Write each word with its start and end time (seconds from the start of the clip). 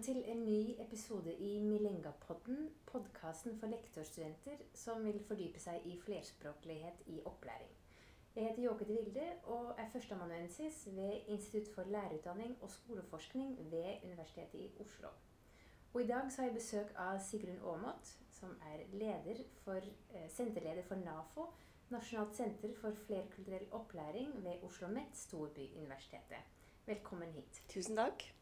Velkommen 0.00 0.24
til 0.24 0.32
en 0.32 0.44
ny 0.44 0.74
episode 0.80 1.32
i 1.34 1.58
Milengapodden, 1.60 2.70
podkasten 2.86 3.58
for 3.60 3.68
lektorstudenter 3.68 4.62
som 4.74 5.02
vil 5.04 5.18
fordype 5.28 5.60
seg 5.60 5.84
i 5.84 5.98
flerspråklighet 6.00 7.02
i 7.12 7.18
opplæring. 7.28 7.74
Jeg 8.36 8.46
heter 8.46 8.62
Jåke 8.62 8.86
de 8.88 8.96
Vilde 8.96 9.26
og 9.42 9.74
er 9.76 9.90
førsteamanuensis 9.92 10.78
ved 10.96 11.28
Institutt 11.34 11.68
for 11.74 11.92
lærerutdanning 11.92 12.56
og 12.62 12.70
skoleforskning 12.70 13.58
ved 13.74 14.00
Universitetet 14.08 14.60
i 14.60 14.70
Oslo. 14.80 15.12
Og 15.92 16.02
I 16.02 16.08
dag 16.14 16.32
så 16.32 16.42
har 16.42 16.48
jeg 16.48 16.56
besøk 16.56 16.96
av 16.96 17.20
Sigrun 17.28 17.60
Aamodt, 17.74 18.16
som 18.40 18.56
er 18.72 18.88
leder 18.96 19.44
for, 19.64 19.84
eh, 19.84 20.28
senterleder 20.30 20.82
for 20.82 20.94
NAFO, 20.94 21.50
Nasjonalt 21.90 22.36
senter 22.36 22.74
for 22.80 22.92
flerkulturell 23.06 23.68
opplæring 23.70 24.44
ved 24.44 24.52
Oslo 24.62 24.66
OsloMet, 24.66 25.16
Storbyuniversitetet. 25.16 26.44
Velkommen 26.86 27.32
hit. 27.32 27.62
Tusen 27.68 27.96
takk. 27.96 28.39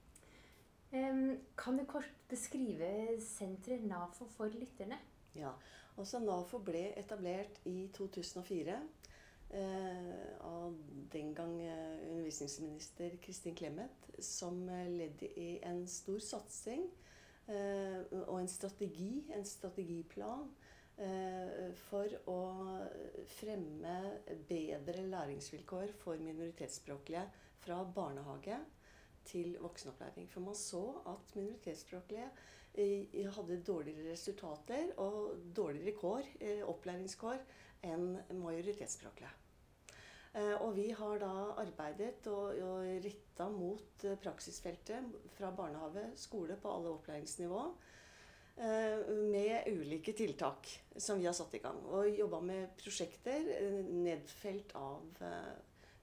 Kan 0.91 1.77
du 1.77 1.85
kort 1.85 2.09
beskrive 2.31 3.19
senteret 3.21 3.85
NAFO 3.85 4.25
for 4.33 4.49
lytterne? 4.57 4.97
Ja, 5.37 5.51
altså 5.99 6.21
NAFO 6.23 6.63
ble 6.65 6.87
etablert 6.97 7.61
i 7.69 7.91
2004 7.93 8.79
eh, 9.51 10.31
av 10.49 10.79
den 11.13 11.35
gang 11.37 11.53
eh, 11.61 12.07
undervisningsminister 12.09 13.19
Kristin 13.21 13.57
Clemet 13.59 14.09
som 14.25 14.65
ledd 14.67 15.27
i 15.29 15.59
en 15.67 15.85
stor 15.91 16.23
satsing 16.25 16.89
eh, 17.53 18.01
og 18.25 18.39
en 18.41 18.49
strategi, 18.49 19.27
en 19.37 19.45
strategiplan, 19.45 20.49
eh, 20.97 21.69
for 21.85 22.17
å 22.33 22.41
fremme 23.37 23.99
bedre 24.49 25.05
læringsvilkår 25.13 25.93
for 26.01 26.17
minoritetsspråklige 26.25 27.29
fra 27.61 27.83
barnehage 27.85 28.57
til 29.29 29.57
voksenopplæring. 29.63 30.29
For 30.31 30.45
man 30.45 30.57
så 30.57 30.85
at 31.09 31.35
minoritetsspråklige 31.37 32.29
eh, 32.75 33.27
hadde 33.35 33.61
dårligere 33.67 34.13
resultater 34.13 34.95
og 34.97 35.37
dårligere 35.57 35.97
kår, 35.99 36.31
eh, 36.41 36.63
opplæringskår 36.69 37.45
enn 37.89 38.17
majoritetsspråklige. 38.41 39.31
Eh, 40.35 40.55
og 40.63 40.75
vi 40.77 40.89
har 40.97 41.21
da 41.23 41.33
arbeidet 41.65 42.27
og, 42.33 42.59
og 42.63 43.05
retta 43.05 43.49
mot 43.53 44.09
praksisfeltet 44.23 45.15
fra 45.37 45.53
barnehage, 45.57 46.11
skole 46.17 46.59
på 46.61 46.75
alle 46.75 46.97
opplæringsnivå. 46.97 47.69
Med 48.59 49.69
ulike 49.71 50.11
tiltak 50.19 50.67
som 50.99 51.21
vi 51.21 51.29
har 51.29 51.37
satt 51.39 51.53
i 51.55 51.61
gang. 51.63 51.79
Og 51.95 52.09
jobba 52.11 52.41
med 52.43 52.73
prosjekter 52.81 53.47
nedfelt 53.87 54.75
av 54.75 55.23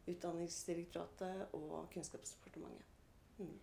Utdanningsdirektoratet 0.07 1.55
og 1.57 1.89
Kunnskapsdepartementet. 1.91 2.94
Mm. 3.37 3.55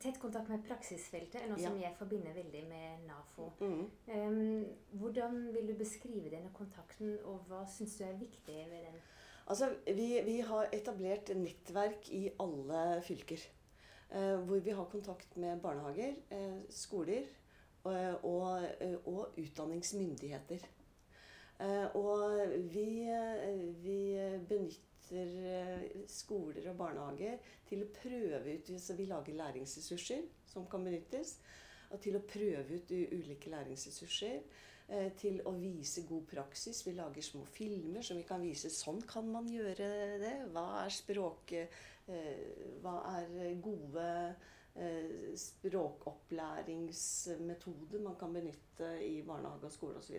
Tett 0.00 0.16
kontakt 0.20 0.48
med 0.48 0.64
praksisfeltet 0.64 1.42
er 1.42 1.50
noe 1.50 1.60
ja. 1.60 1.68
som 1.68 1.76
jeg 1.78 1.94
forbinder 1.98 2.34
veldig 2.34 2.62
med 2.70 3.04
NAFO. 3.06 3.50
Mm. 3.60 3.82
Um, 4.08 4.64
hvordan 5.00 5.36
vil 5.54 5.68
du 5.70 5.74
beskrive 5.78 6.32
denne 6.32 6.50
kontakten, 6.56 7.18
og 7.28 7.44
hva 7.50 7.64
syns 7.68 7.98
du 8.00 8.06
er 8.06 8.16
viktig 8.18 8.56
ved 8.70 8.88
den? 8.88 8.96
Altså, 9.48 9.70
vi, 9.86 10.08
vi 10.24 10.40
har 10.44 10.72
etablert 10.76 11.30
nettverk 11.36 12.08
i 12.16 12.26
alle 12.40 13.02
fylker. 13.04 13.44
Uh, 14.08 14.40
hvor 14.48 14.64
vi 14.64 14.72
har 14.72 14.88
kontakt 14.88 15.36
med 15.36 15.60
barnehager, 15.60 16.16
uh, 16.32 16.58
skoler 16.72 17.28
uh, 17.84 18.16
og, 18.24 18.64
og, 19.04 19.36
utdanningsmyndigheter. 19.36 20.64
og 21.94 22.52
vi, 22.70 23.10
vi 23.82 24.00
benytter 24.48 24.87
Eh, 25.12 26.06
skoler 26.06 26.70
og 26.70 26.76
barnehager 26.76 27.38
til 27.68 27.82
å 27.84 27.86
prøve 27.94 28.58
ut 28.58 28.80
så 28.80 28.94
Vi 28.98 29.04
lager 29.08 29.34
læringsressurser 29.34 30.22
som 30.46 30.66
kan 30.68 30.84
benyttes. 30.84 31.38
Og 31.90 32.00
til 32.04 32.16
å 32.18 32.26
prøve 32.28 32.74
ut 32.76 32.90
ulike 32.90 33.50
læringsressurser. 33.50 34.40
Eh, 34.88 35.12
til 35.16 35.40
å 35.44 35.50
vise 35.56 36.02
god 36.08 36.26
praksis. 36.28 36.86
Vi 36.86 36.92
lager 36.96 37.22
små 37.22 37.44
filmer 37.44 38.02
som 38.02 38.16
vi 38.16 38.22
kan 38.28 38.42
vise. 38.42 38.70
Sånn 38.72 39.02
kan 39.08 39.32
man 39.32 39.48
gjøre 39.48 40.18
det. 40.20 40.46
Hva 40.52 40.84
er 40.84 40.90
språk... 40.92 41.52
Eh, 41.52 41.68
hva 42.80 43.02
er 43.18 43.60
gode 43.60 44.34
språkopplæringsmetoder 45.36 48.00
man 48.00 48.16
kan 48.16 48.32
benytte 48.32 49.02
i 49.02 49.22
barnehage 49.26 49.64
og 49.66 49.72
skole 49.74 49.96
osv. 49.98 50.14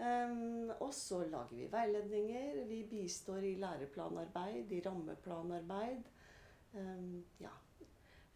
Um, 0.00 0.70
og 0.80 0.94
så 0.96 1.18
lager 1.28 1.52
vi 1.52 1.66
veiledninger. 1.72 2.62
Vi 2.64 2.84
bistår 2.88 3.44
i 3.44 3.54
læreplanarbeid, 3.60 4.72
i 4.72 4.80
rammeplanarbeid. 4.86 6.06
Um, 6.72 7.24
ja. 7.40 7.52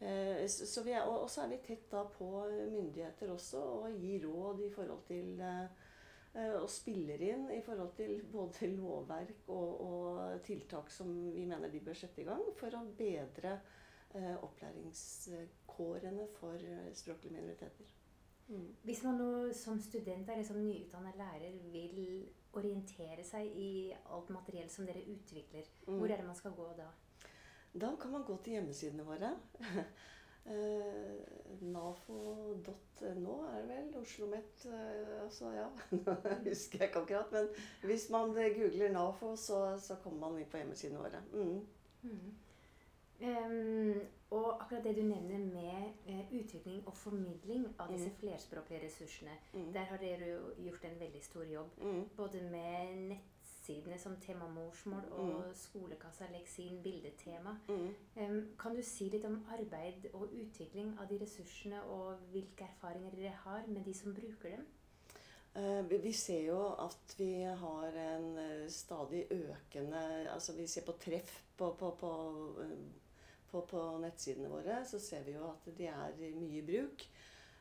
Uh, 0.01 0.45
så 0.49 0.83
vi 0.85 0.93
er, 0.93 1.09
og 1.09 1.31
så 1.31 1.47
er 1.47 1.55
vi 1.55 1.63
tett 1.65 1.89
da 1.93 2.05
på 2.19 2.29
myndigheter 2.69 3.33
også 3.33 3.65
og 3.87 3.97
gir 3.97 4.29
råd 4.29 4.61
i 4.67 4.71
forhold 4.75 5.07
til 5.09 5.41
uh, 5.41 5.65
og 6.35 6.67
spiller 6.69 7.21
inn 7.23 7.47
i 7.55 7.61
forhold 7.63 7.93
til 7.97 8.19
både 8.27 8.67
lovverk 8.75 9.49
og, 9.55 9.81
og, 9.81 10.41
tiltak 10.43 10.91
som 10.91 11.13
vi 11.33 11.47
mener 11.47 11.71
de 11.71 11.81
bør 11.81 11.95
sette 11.95 12.25
i 12.25 12.27
gang 12.27 12.43
for 12.59 12.75
å 12.75 12.83
bedre 12.99 13.61
opplæringskårene 14.43 16.27
for 16.35 16.59
språklige 16.95 17.39
minoriteter. 17.39 17.95
Mm. 18.49 18.67
Hvis 18.83 19.03
man 19.03 19.17
nå 19.19 19.53
som 19.57 19.81
student 19.81 20.29
eller 20.31 20.45
som 20.45 20.61
nyutdannet 20.61 21.17
lærer 21.17 21.55
vil 21.73 22.27
orientere 22.55 23.25
seg 23.27 23.49
i 23.59 23.71
alt 24.13 24.31
materiell 24.35 24.69
som 24.71 24.87
dere 24.87 25.05
utvikler, 25.11 25.69
mm. 25.87 25.97
hvor 25.99 26.09
er 26.09 26.21
det 26.21 26.27
man 26.27 26.39
skal 26.39 26.57
gå 26.57 26.69
da? 26.79 26.91
Da 27.75 27.95
kan 28.01 28.13
man 28.13 28.27
gå 28.27 28.37
til 28.43 28.55
hjemmesidene 28.55 29.07
våre. 29.07 29.33
eh, 30.53 31.25
Nafo.no 31.65 33.39
er 33.49 33.57
det 33.57 33.65
vel. 33.71 33.89
OsloMet 33.99 34.67
eh, 34.71 35.23
altså, 35.25 35.51
ja. 35.57 35.67
husker 36.49 36.79
jeg 36.85 36.89
ikke 36.89 37.03
akkurat. 37.03 37.33
Men 37.33 37.49
hvis 37.91 38.07
man 38.15 38.35
googler 38.35 38.93
Nafo, 38.93 39.35
så, 39.37 39.65
så 39.81 39.99
kommer 40.05 40.29
man 40.29 40.39
inn 40.39 40.51
på 40.53 40.61
hjemmesidene 40.61 41.03
våre. 41.03 41.25
Mm. 41.33 41.65
Um, 43.25 44.01
og 44.31 44.63
akkurat 44.63 44.85
det 44.85 44.97
du 44.97 45.03
nevner 45.03 45.39
med 45.39 45.93
uh, 46.09 46.41
utvikling 46.41 46.83
og 46.87 46.95
formidling 46.95 47.67
av 47.79 47.93
disse 47.93 48.09
mm. 48.09 48.17
flerspråklige 48.19 48.81
ressursene, 48.85 49.31
mm. 49.53 49.73
der 49.73 49.87
har 49.91 49.97
dere 49.97 50.29
jo 50.29 50.41
gjort 50.67 50.85
en 50.85 51.01
veldig 51.01 51.23
stor 51.25 51.45
jobb. 51.45 51.79
Mm. 51.79 52.03
Både 52.17 52.43
med 52.51 52.97
nettsidene 53.09 53.99
som 53.99 54.17
tema 54.21 54.49
morsmål 54.49 55.09
og 55.11 55.31
mm. 55.31 55.55
Skolekassa 55.55 56.29
leksin 56.33 56.83
bildetema. 56.83 57.57
Um, 57.69 58.41
kan 58.59 58.77
du 58.77 58.83
si 58.83 59.09
litt 59.09 59.25
om 59.25 59.41
arbeid 59.57 60.11
og 60.13 60.29
utvikling 60.43 60.93
av 61.01 61.09
de 61.09 61.23
ressursene, 61.23 61.81
og 61.83 62.19
hvilke 62.35 62.69
erfaringer 62.69 63.17
dere 63.17 63.39
har 63.47 63.65
med 63.69 63.85
de 63.85 63.95
som 63.95 64.15
bruker 64.15 64.57
dem? 64.57 64.67
Uh, 65.55 66.03
vi 66.03 66.13
ser 66.13 66.49
jo 66.51 66.61
at 66.83 67.15
vi 67.19 67.33
har 67.47 67.97
en 68.05 68.31
uh, 68.37 68.69
stadig 68.69 69.27
økende 69.31 70.01
Altså 70.33 70.53
vi 70.53 70.67
ser 70.67 70.83
på 70.83 70.97
treff 70.99 71.45
på, 71.57 71.77
på, 71.79 71.91
på 72.01 72.11
på, 73.55 73.63
på, 73.71 73.83
nettsidene 74.03 74.51
våre, 74.51 74.81
så 74.89 74.99
ser 75.03 75.23
vi 75.27 75.37
jo 75.37 75.47
at 75.53 75.71
de 75.79 75.87
er 75.91 76.19
mye 76.35 76.59
i 76.59 76.67
bruk. 76.67 77.07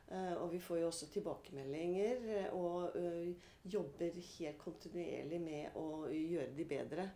Uh, 0.04 0.34
og 0.42 0.50
vi 0.52 0.58
får 0.60 0.82
jo 0.82 0.88
også 0.90 1.06
tilbakemeldinger 1.14 2.26
eh, 2.28 2.48
og 2.52 2.92
uh, 2.92 3.30
jobber 3.64 4.18
helt 4.34 4.58
kontinuerlig 4.60 5.38
med 5.40 5.78
å 5.80 6.10
gjøre 6.12 6.52
de 6.58 6.66
bedre. 6.68 7.06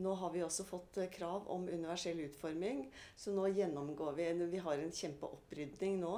Nå 0.00 0.14
har 0.16 0.32
vi 0.32 0.40
også 0.40 0.64
fått 0.64 0.96
krav 1.12 1.50
om 1.52 1.66
universell 1.68 2.22
utforming, 2.24 2.86
så 3.12 3.34
nå 3.36 3.44
gjennomgår 3.52 4.16
vi 4.16 4.30
Vi 4.54 4.62
har 4.64 4.80
en 4.80 4.94
kjempeopprydning 4.96 5.98
nå 6.00 6.14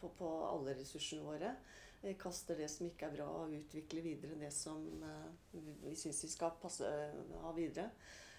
på, 0.00 0.08
på, 0.08 0.30
alle 0.48 0.78
ressursene 0.78 1.26
våre. 1.26 1.52
Vi 2.00 2.14
kaster 2.16 2.56
det 2.56 2.70
som 2.72 2.88
ikke 2.88 3.10
er 3.10 3.16
bra, 3.18 3.28
og 3.42 3.52
utvikler 3.52 4.06
videre 4.08 4.40
det 4.40 4.54
som 4.56 4.80
vi 5.84 5.92
syns 6.00 6.24
vi 6.24 6.32
skal 6.32 6.56
passe, 6.62 6.88
ha 7.42 7.52
videre. 7.52 7.90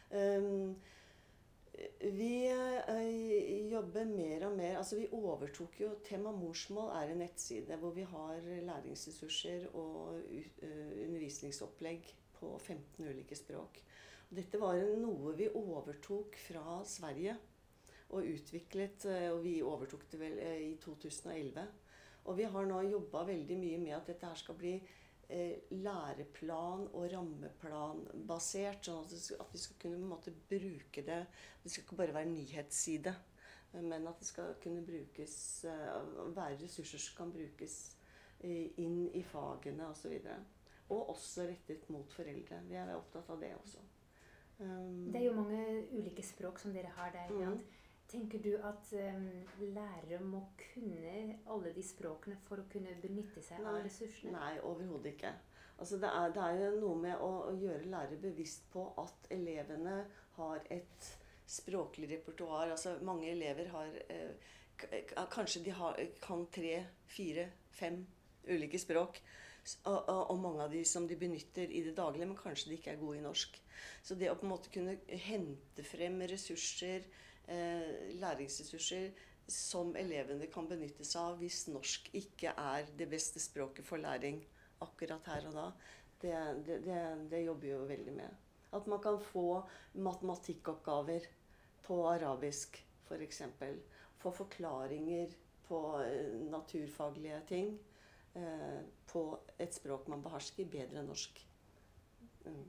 Um, 0.09 0.73
vi 2.17 2.49
ø, 2.49 2.97
jobber 3.69 4.05
mer 4.09 4.47
og 4.47 4.55
mer 4.57 4.79
altså 4.79 4.97
Vi 4.97 5.09
overtok 5.13 5.79
jo 5.81 5.89
Tema 6.05 6.31
morsmål 6.33 6.89
er 6.97 7.11
en 7.13 7.21
nettside 7.21 7.77
hvor 7.81 7.93
vi 7.93 8.05
har 8.07 8.39
læringsressurser 8.41 9.67
og 9.73 10.17
ø, 10.17 10.71
undervisningsopplegg 11.05 12.09
på 12.37 12.53
15 12.57 13.05
ulike 13.09 13.35
språk. 13.37 13.79
Dette 14.29 14.59
var 14.61 14.81
noe 14.99 15.33
vi 15.37 15.47
overtok 15.49 16.35
fra 16.47 16.81
Sverige 16.85 17.37
og 18.09 18.25
utviklet. 18.25 19.07
Og 19.33 19.41
vi 19.45 19.55
overtok 19.65 20.03
det 20.11 20.19
vel 20.21 20.37
i 20.67 20.75
2011. 20.83 21.63
Og 22.27 22.37
vi 22.37 22.45
har 22.51 22.67
nå 22.67 22.81
jobba 22.91 23.23
veldig 23.25 23.57
mye 23.57 23.79
med 23.81 23.95
at 23.97 24.11
dette 24.11 24.29
her 24.29 24.37
skal 24.37 24.59
bli 24.59 24.75
Eh, 24.81 25.06
læreplan 25.27 26.85
og 26.93 27.07
rammeplanbasert. 27.11 28.87
Sånn 28.87 29.03
at, 29.03 29.49
vi 29.51 29.61
skal 29.61 29.79
kunne 29.81 30.07
måte, 30.07 30.31
bruke 30.31 31.03
det 31.03 31.23
Det 31.63 31.71
skal 31.71 31.83
ikke 31.83 31.99
bare 31.99 32.15
være 32.15 32.31
nyhetsside, 32.31 33.13
men 33.73 34.07
at 34.07 34.19
det 34.21 34.29
skal 34.29 34.55
kunne 34.63 34.85
brukes 34.87 35.65
eh, 35.67 35.97
være 36.35 36.61
ressurser 36.63 37.01
som 37.03 37.17
kan 37.17 37.33
brukes 37.35 37.77
inn 38.47 39.07
i 39.17 39.23
fagene 39.25 39.89
osv. 39.89 40.13
Og, 40.21 40.95
og 40.95 41.09
også 41.15 41.47
rettet 41.49 41.89
mot 41.91 42.11
foreldre. 42.13 42.61
Vi 42.69 42.77
er 42.79 42.95
opptatt 42.95 43.29
av 43.33 43.41
det 43.41 43.51
også. 43.57 43.83
Um, 44.59 45.11
det 45.13 45.19
er 45.21 45.25
jo 45.27 45.35
mange 45.37 45.83
ulike 45.91 46.23
språk 46.25 46.59
som 46.61 46.73
dere 46.73 46.89
har 46.95 47.11
der. 47.13 47.33
Mm. 47.33 47.59
Tenker 48.07 48.39
du 48.39 48.53
at 48.63 48.91
um, 48.95 49.27
lærere 49.59 50.21
må 50.23 50.45
kunne 50.61 51.37
alle 51.51 51.73
de 51.75 51.83
språkene 51.83 52.37
for 52.45 52.61
å 52.61 52.67
kunne 52.71 52.95
benytte 53.03 53.43
seg 53.43 53.59
Nei. 53.59 53.73
av 53.73 53.81
ressursene? 53.83 54.31
Nei, 54.37 54.53
overhodet 54.63 55.11
ikke. 55.17 55.33
Altså 55.77 55.99
det, 56.01 56.09
er, 56.09 56.31
det 56.33 56.43
er 56.43 56.61
jo 56.61 56.79
noe 56.81 56.99
med 57.03 57.19
å, 57.21 57.31
å 57.49 57.55
gjøre 57.59 57.89
lærere 57.91 58.19
bevisst 58.21 58.63
på 58.73 58.85
at 59.03 59.27
elevene 59.35 59.99
har 60.37 60.63
et 60.73 61.09
språklig 61.47 62.09
repertoar. 62.13 62.71
Altså 62.71 62.95
mange 63.05 63.29
elever 63.31 63.69
har 63.75 63.99
eh, 64.09 64.53
Kanskje 65.33 65.63
de 65.65 65.71
har, 65.73 65.97
kan 66.21 66.43
tre, 66.53 66.83
fire, 67.09 67.47
fem 67.73 68.03
ulike 68.45 68.77
språk. 68.77 69.17
Og, 69.89 69.95
og, 69.97 70.19
og 70.31 70.37
mange 70.39 70.67
av 70.67 70.71
de 70.71 70.83
som 70.85 71.07
de 71.09 71.17
benytter 71.17 71.73
i 71.73 71.81
det 71.83 71.95
daglige, 71.97 72.27
men 72.29 72.37
kanskje 72.37 72.69
de 72.69 72.77
ikke 72.77 72.91
er 72.93 72.99
gode 73.01 73.17
i 73.17 73.23
norsk. 73.23 73.57
Så 74.05 74.15
det 74.15 74.29
å 74.31 74.35
på 74.37 74.45
en 74.45 74.53
måte 74.53 74.71
kunne 74.71 74.93
hente 75.25 75.83
frem 75.83 76.21
ressurser, 76.29 77.09
læringsressurser, 77.47 79.11
som 79.47 79.93
elevene 79.95 80.49
kan 80.51 80.67
benytte 80.67 81.05
seg 81.07 81.21
av 81.21 81.37
hvis 81.39 81.61
norsk 81.71 82.09
ikke 82.19 82.51
er 82.51 82.89
det 82.99 83.07
beste 83.07 83.39
språket 83.39 83.87
for 83.87 84.01
læring 84.03 84.41
akkurat 84.83 85.29
her 85.31 85.47
og 85.47 85.55
da, 85.55 85.67
det, 86.21 86.33
det, 86.67 86.79
det, 86.85 86.99
det 87.31 87.45
jobber 87.45 87.69
jo 87.71 87.79
veldig 87.89 88.13
med. 88.17 88.43
At 88.75 88.87
man 88.91 89.01
kan 89.01 89.19
få 89.23 89.61
matematikkoppgaver 89.93 91.27
på 91.87 92.01
arabisk, 92.09 92.81
f.eks. 93.07 93.41
Få 94.19 94.31
forklaringer 94.35 95.31
på 95.67 95.81
eh, 96.01 96.33
naturfaglige 96.51 97.41
ting 97.47 97.79
eh, 98.35 98.81
på 99.07 99.23
et 99.59 99.73
språk 99.73 100.07
man 100.11 100.23
behersker 100.25 100.67
bedre 100.71 101.01
enn 101.01 101.09
norsk. 101.11 101.39
Mm. 102.47 102.65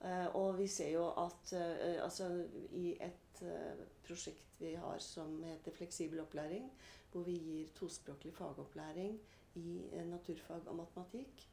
Eh, 0.00 0.28
og 0.36 0.56
vi 0.56 0.66
ser 0.70 0.94
jo 0.94 1.10
at 1.20 1.52
eh, 1.56 1.98
altså, 2.00 2.30
i 2.72 2.94
et 3.04 3.42
eh, 3.44 3.84
prosjekt 4.06 4.56
vi 4.60 4.72
har 4.80 5.00
som 5.04 5.42
heter 5.44 5.76
Fleksibel 5.76 6.22
opplæring, 6.22 6.70
hvor 7.12 7.26
vi 7.26 7.36
gir 7.36 7.72
tospråklig 7.76 8.32
fagopplæring 8.36 9.18
i 9.60 9.80
naturfag 10.06 10.68
og 10.70 10.76
matematikk, 10.84 11.46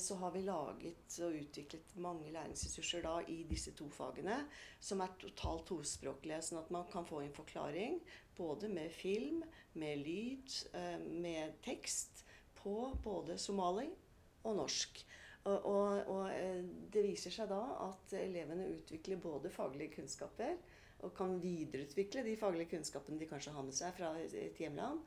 så 0.00 0.14
har 0.20 0.32
vi 0.34 0.42
laget 0.44 1.14
og 1.24 1.34
utviklet 1.36 1.94
mange 2.04 2.30
læringsressurser 2.32 3.00
da 3.04 3.14
i 3.32 3.38
disse 3.48 3.72
to 3.76 3.86
fagene, 3.92 4.36
som 4.80 5.00
er 5.00 5.14
totalt 5.20 5.66
tospråklige, 5.70 6.40
sånn 6.44 6.60
at 6.60 6.72
man 6.72 6.84
kan 6.92 7.06
få 7.08 7.22
en 7.24 7.32
forklaring 7.32 7.96
både 8.36 8.68
med 8.72 8.92
film, 8.92 9.40
med 9.80 10.04
lyd, 10.04 10.56
med 11.24 11.56
tekst 11.64 12.24
på 12.60 12.74
både 13.04 13.38
somali 13.40 13.88
og 14.44 14.60
norsk. 14.60 15.00
Og, 15.50 16.06
og, 16.10 16.26
eh, 16.32 16.62
det 16.92 17.02
viser 17.06 17.34
seg 17.34 17.50
da 17.50 17.60
at 17.86 18.14
elevene 18.18 18.68
utvikler 18.74 19.20
både 19.22 19.52
faglige 19.52 19.96
kunnskaper 19.98 20.56
og 21.00 21.14
kan 21.16 21.38
videreutvikle 21.40 22.24
de 22.26 22.36
faglige 22.36 22.74
kunnskapene 22.74 23.20
de 23.20 23.28
kanskje 23.30 23.54
har 23.56 23.64
med 23.64 23.76
seg 23.76 23.94
fra 23.96 24.12
et 24.20 24.60
hjemland. 24.60 25.00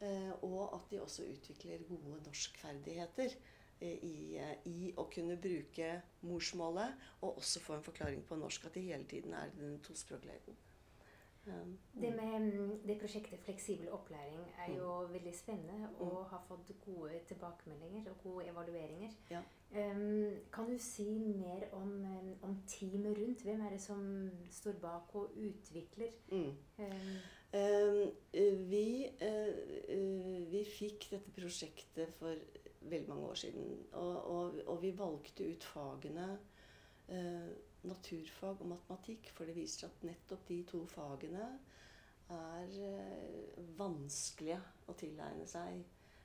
eh, 0.00 0.30
Og 0.42 0.74
at 0.74 0.90
de 0.90 1.00
også 1.02 1.26
utvikler 1.26 1.82
gode 1.88 2.20
norskferdigheter 2.26 3.34
eh, 3.80 3.98
i, 4.06 4.38
i 4.70 4.92
å 4.96 5.08
kunne 5.10 5.36
bruke 5.36 5.94
morsmålet, 6.22 6.94
og 7.22 7.38
også 7.42 7.60
få 7.60 7.78
en 7.78 7.88
forklaring 7.88 8.22
på 8.28 8.38
norsk. 8.38 8.66
At 8.66 8.78
de 8.78 8.86
hele 8.86 9.04
tiden 9.04 9.34
er 9.34 9.50
den 9.58 9.80
tospråkligheten. 9.82 10.58
Um, 11.46 11.78
Det 12.02 12.10
med 12.14 12.52
mm, 12.52 12.86
det 12.86 12.98
prosjektet 13.00 13.40
Fleksibel 13.40 13.88
opplæring 13.90 14.40
er 14.58 14.68
Mm. 14.68 14.76
jo 14.76 14.90
veldig 15.10 15.34
spennende 15.34 15.88
og 16.00 16.24
har 16.30 16.44
fått 16.48 16.70
gode 16.84 17.18
tilbakemeldinger 17.26 18.10
og 18.10 18.16
gode 18.22 18.46
evalueringer. 18.46 19.10
Ja. 19.30 19.40
Um, 19.74 20.30
kan 20.52 20.70
du 20.70 20.78
si 20.78 21.18
mer 21.18 21.66
om, 21.72 21.88
um, 22.04 22.38
om 22.42 22.56
teamet 22.66 23.18
rundt? 23.18 23.42
Hvem 23.42 23.60
er 23.60 23.70
det 23.70 23.80
som 23.80 24.30
står 24.50 24.72
bak 24.72 25.14
og 25.14 25.30
utvikler? 25.36 26.10
mm. 26.30 26.52
Um, 26.78 27.18
eh, 27.52 28.70
vi, 28.70 29.06
eh, 29.20 30.50
vi 30.52 30.64
fikk 30.78 31.10
dette 31.10 31.30
prosjektet 31.36 32.08
for 32.14 32.34
veldig 32.80 33.08
mange 33.08 33.26
år 33.26 33.34
siden. 33.34 33.86
Og, 33.92 34.24
og, 34.24 34.54
og 34.66 34.82
vi 34.82 34.98
valgte 34.98 35.50
ut 35.52 35.64
fagene 35.64 36.38
eh, 37.12 37.52
naturfag 37.88 38.60
og 38.62 38.70
matematikk, 38.74 39.30
for 39.36 39.48
det 39.48 39.56
viser 39.56 39.84
seg 39.86 39.94
at 39.94 40.06
nettopp 40.10 40.46
de 40.48 40.58
to 40.70 40.82
fagene 40.90 41.48
er 42.32 42.76
eh, 42.88 43.58
vanskelige 43.78 44.60
å 44.88 44.96
tilegne 44.98 45.48
seg. 45.50 45.82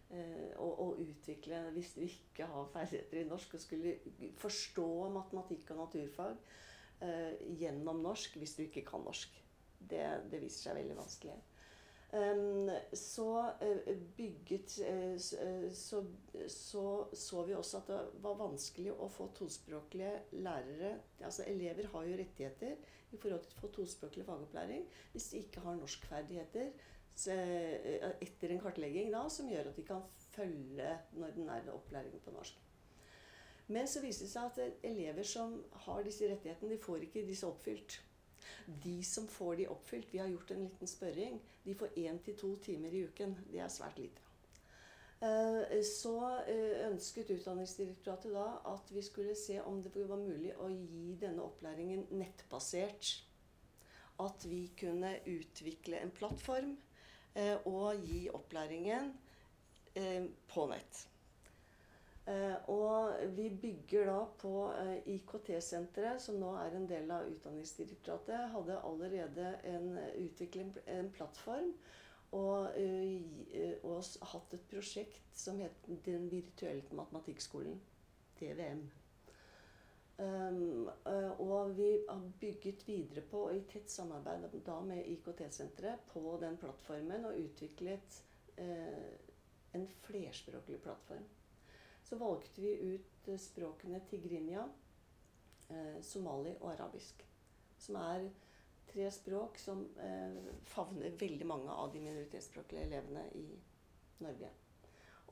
eh, 0.10 0.54
og, 0.63 0.80
og 0.80 1.01
utvikle 1.04 1.66
hvis 1.75 1.94
du 1.98 2.04
ikke 2.06 2.48
har 2.48 2.69
ferdigheter 2.74 3.22
i 3.22 3.28
norsk 3.28 3.57
og 3.57 3.63
skulle 3.63 3.98
forstå 4.39 4.88
matematikk 5.18 5.74
og 5.75 5.81
naturfag 5.84 6.38
eh, 7.04 7.36
gjennom 7.60 8.01
norsk 8.06 8.38
hvis 8.39 8.56
du 8.56 8.63
ikke 8.68 8.86
kan 8.88 9.04
norsk. 9.04 9.36
Det, 9.78 10.04
det 10.31 10.42
viser 10.42 10.69
seg 10.69 10.80
veldig 10.80 10.95
vanskelig. 10.98 11.36
Em, 12.15 12.69
så 12.94 13.51
eh, 13.62 13.98
bygget 14.15 14.80
eh, 14.80 15.13
eh, 15.13 15.71
så, 15.74 16.06
så 16.48 17.07
så 17.13 17.44
vi 17.44 17.56
også 17.56 17.81
at 17.81 17.89
det 17.92 17.98
var 18.24 18.38
vanskelig 18.39 18.94
å 18.95 19.09
få 19.12 19.27
tospråklige 19.36 20.13
lærere 20.39 20.94
Altså 21.19 21.44
elever 21.51 21.89
har 21.92 22.07
jo 22.07 22.15
rettigheter 22.21 22.77
i 23.12 23.19
forhold 23.19 23.44
til 23.44 23.57
å 23.57 23.59
få 23.59 23.71
tospråklig 23.75 24.24
fagopplæring 24.24 24.88
hvis 25.12 25.27
de 25.33 25.44
ikke 25.44 25.65
har 25.68 25.75
norskferdigheter 25.81 26.71
etter 27.18 28.53
en 28.53 28.62
kartlegging 28.62 29.12
da, 29.12 29.25
som 29.33 29.50
gjør 29.50 29.71
at 29.71 29.80
de 29.80 29.88
kan 29.88 30.03
følge 30.31 30.89
den 31.12 31.24
ordinære 31.27 31.74
opplæringen 31.74 32.21
på 32.24 32.31
norsk. 32.36 32.60
Men 33.74 33.88
så 33.89 34.03
viser 34.03 34.27
det 34.27 34.33
seg 34.36 34.51
at 34.51 34.83
elever 34.86 35.25
som 35.25 35.56
har 35.88 36.03
disse 36.06 36.30
rettighetene, 36.30 36.75
de 36.75 36.83
får 36.83 37.07
ikke 37.07 37.25
disse 37.25 37.48
oppfylt. 37.50 37.98
De 38.83 39.03
som 39.03 39.27
får 39.27 39.55
de 39.55 39.67
oppfylt, 39.67 40.13
vi 40.13 40.17
har 40.17 40.27
gjort 40.27 40.51
en 40.51 40.63
liten 40.63 40.88
spørring, 40.88 41.41
de 41.63 41.75
får 41.75 41.97
én 41.97 42.19
til 42.23 42.38
to 42.38 42.55
timer 42.63 42.94
i 42.94 43.03
uken. 43.07 43.38
Det 43.51 43.59
er 43.63 43.71
svært 43.71 43.99
lite. 43.99 44.23
Eh, 45.21 45.83
Så 45.83 46.15
eh, 46.47 46.83
ønsket 46.91 47.31
Utdanningsdirektoratet 47.38 48.33
da 48.35 48.47
at 48.73 48.91
vi 48.94 49.01
skulle 49.01 49.35
se 49.35 49.61
om 49.61 49.81
det 49.83 50.05
var 50.09 50.21
mulig 50.21 50.53
å 50.61 50.69
gi 50.69 51.15
denne 51.21 51.41
opplæringen 51.41 52.05
nettbasert. 52.11 53.23
At 54.19 54.45
vi 54.50 54.67
kunne 54.77 55.15
utvikle 55.25 56.01
en 56.01 56.11
plattform 56.11 56.75
eh, 57.35 57.57
og 57.65 58.03
gi 58.05 58.27
opplæringen 58.33 59.13
på 60.47 60.63
nett. 60.69 61.07
Eh, 62.27 62.69
og 62.69 63.13
vi 63.38 63.47
bygger 63.62 64.09
da 64.09 64.18
på 64.41 64.53
eh, 64.75 64.98
IKT-senteret, 65.13 66.19
som 66.19 66.36
nå 66.41 66.50
er 66.60 66.75
en 66.75 66.88
del 66.89 67.12
av 67.15 67.29
Utdanningsdirektoratet, 67.31 68.50
hadde 68.51 68.81
allerede 68.89 69.53
en, 69.69 69.93
utviklet 70.25 70.81
en 70.91 71.07
plattform 71.15 71.72
og, 72.36 72.75
eh, 72.75 73.22
eh, 73.55 73.77
og 73.88 74.03
hatt 74.34 74.57
et 74.57 74.67
prosjekt 74.67 75.31
som 75.38 75.62
het 75.63 75.88
Den 76.05 76.27
virtuelle 76.31 76.84
matematikkskolen, 76.91 77.79
DVM. 78.39 78.84
Um, 80.17 80.89
eh, 81.05 81.39
og 81.39 81.77
vi 81.77 81.91
har 82.10 82.22
bygget 82.41 82.88
videre 82.88 83.22
på, 83.22 83.46
og 83.48 83.55
i 83.55 83.63
tett 83.69 83.91
samarbeid 83.91 84.50
da 84.65 84.79
med 84.81 85.05
IKT-senteret, 85.05 86.10
på 86.12 86.38
den 86.41 86.57
plattformen 86.57 87.25
og 87.29 87.38
utviklet 87.38 88.24
eh, 88.57 89.13
en 89.77 89.88
flerspråklig 90.07 90.81
plattform. 90.81 91.27
Så 92.09 92.15
valgte 92.15 92.61
vi 92.61 92.77
ut 92.79 93.27
eh, 93.27 93.37
språkene 93.37 93.99
tigrinya, 94.07 94.69
eh, 95.67 96.01
somali 96.01 96.53
og 96.61 96.69
arabisk. 96.71 97.25
Som 97.77 97.97
er 97.99 98.29
tre 98.87 99.09
språk 99.11 99.59
som 99.59 99.81
eh, 99.99 100.37
favner 100.71 101.17
veldig 101.19 101.47
mange 101.49 101.73
av 101.73 101.91
de 101.91 102.05
minoritetsspråklige 102.05 102.85
elevene 102.87 103.25
i 103.35 103.43
Norge. 104.23 104.53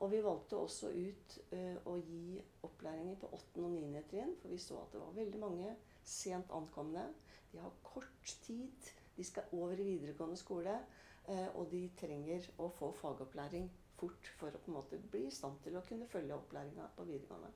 Og 0.04 0.12
vi 0.12 0.20
valgte 0.20 0.58
også 0.60 0.90
ut 0.92 1.38
å 1.88 1.94
gi 1.96 2.36
opplæringer 2.68 3.14
på 3.16 3.30
8. 3.32 3.62
og 3.64 3.70
9. 3.72 4.02
trinn, 4.10 4.34
for 4.42 4.52
vi 4.52 4.58
så 4.60 4.76
at 4.82 4.92
det 4.92 5.00
var 5.00 5.14
veldig 5.16 5.40
mange 5.40 5.70
sent 6.04 6.52
ankomne. 6.52 7.06
De 7.48 7.62
har 7.62 7.78
kort 7.80 8.34
tid, 8.44 8.90
de 9.16 9.24
skal 9.24 9.48
over 9.56 9.80
i 9.80 9.86
videregående 9.88 10.36
skole, 10.36 10.76
og 11.54 11.70
de 11.72 11.80
trenger 11.96 12.44
å 12.60 12.68
få 12.76 12.90
fagopplæring 13.00 13.70
fort 13.98 14.30
for 14.38 14.48
å 14.50 14.58
på 14.58 14.70
en 14.70 14.74
måte 14.78 14.98
bli 15.10 15.26
i 15.26 15.30
stand 15.30 15.60
til 15.64 15.76
å 15.76 15.82
kunne 15.88 16.06
følge 16.06 16.34
opplæringa 16.34 16.88
på 16.96 17.04
videregående. 17.04 17.52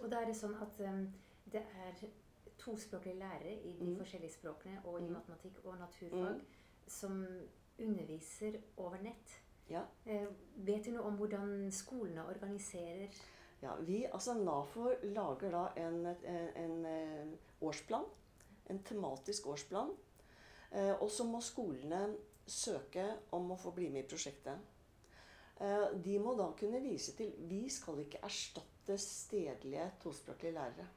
og 0.00 0.10
da 0.10 0.20
er 0.20 0.26
det 0.26 0.36
sånn 0.36 0.54
at 0.62 0.80
um, 0.80 1.12
det 1.52 1.62
er 1.62 2.08
tospråklige 2.58 3.18
lærere 3.18 3.52
i 3.64 3.72
de 3.78 3.84
Mm. 3.90 3.96
forskjellige 3.98 4.32
språkene 4.32 4.80
og 4.84 5.00
i 5.00 5.04
Mm. 5.06 5.12
matematikk 5.12 5.64
og 5.64 5.78
naturfag 5.78 6.34
Mm. 6.34 6.40
som 6.86 7.26
underviser 7.78 8.60
over 8.76 8.98
nett. 9.02 9.40
Ja. 9.70 9.82
Eh, 10.06 10.26
vet 10.56 10.84
du 10.84 10.90
noe 10.90 11.04
om 11.06 11.16
hvordan 11.16 11.70
skolene 11.72 12.26
organiserer 12.26 13.08
Ja, 13.62 13.76
vi, 13.76 14.04
altså 14.12 14.34
NAFO 14.34 14.88
lager 15.02 15.50
da 15.50 15.68
en, 15.76 16.06
en, 16.06 16.48
en 16.56 16.84
eh, 16.86 17.26
årsplan. 17.60 18.04
En 18.70 18.78
tematisk 18.82 19.46
årsplan. 19.46 19.90
Eh, 20.72 20.94
og 21.02 21.08
så 21.10 21.24
må 21.24 21.40
skolene 21.40 22.16
søke 22.46 23.04
om 23.32 23.50
å 23.52 23.56
få 23.58 23.70
bli 23.74 23.88
med 23.88 24.04
i 24.04 24.08
prosjektet. 24.08 24.58
Eh, 25.60 25.86
de 26.04 26.18
må 26.22 26.34
da 26.38 26.48
kunne 26.58 26.80
vise 26.84 27.16
til 27.18 27.34
Vi 27.48 27.66
skal 27.70 28.02
ikke 28.04 28.22
erstatte 28.24 28.98
stedlige 28.98 29.90
tospråklige 30.02 30.56
lærere. 30.56 30.88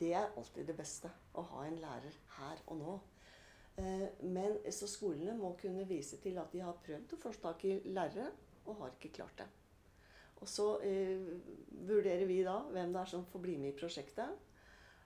Det 0.00 0.12
er 0.14 0.32
alltid 0.36 0.66
det 0.66 0.76
beste. 0.76 1.10
Å 1.34 1.46
ha 1.52 1.64
en 1.66 1.80
lærer 1.82 2.18
her 2.38 2.62
og 2.66 2.80
nå. 2.80 2.98
Eh, 3.80 4.06
men 4.26 4.58
så 4.72 4.88
skolene 4.90 5.36
må 5.38 5.54
kunne 5.60 5.86
vise 5.88 6.20
til 6.22 6.38
at 6.42 6.52
de 6.52 6.62
har 6.64 6.78
prøvd 6.84 7.16
å 7.16 7.22
få 7.22 7.32
tak 7.42 7.64
i 7.68 7.80
lærere, 7.90 8.30
og 8.66 8.76
har 8.82 8.94
ikke 8.96 9.14
klart 9.20 9.38
det. 9.40 9.48
Og 10.40 10.48
så 10.48 10.66
eh, 10.86 11.20
vurderer 11.88 12.24
vi 12.28 12.40
da 12.44 12.60
hvem 12.72 12.94
det 12.94 13.02
er 13.02 13.12
som 13.12 13.26
får 13.28 13.44
bli 13.44 13.56
med 13.60 13.74
i 13.74 13.76
prosjektet. 13.76 14.46